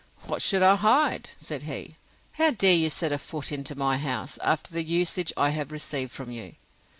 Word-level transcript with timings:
—What 0.25 0.41
should 0.41 0.63
I 0.63 0.77
hide? 0.77 1.29
said 1.37 1.61
he. 1.61 1.95
How 2.31 2.49
dare 2.49 2.73
you 2.73 2.89
set 2.89 3.11
a 3.11 3.19
foot 3.19 3.51
into 3.51 3.75
my 3.75 3.99
house, 3.99 4.39
after 4.41 4.73
the 4.73 4.83
usage 4.83 5.31
I 5.37 5.51
have 5.51 5.71
received 5.71 6.11
from 6.11 6.31
you? 6.31 6.55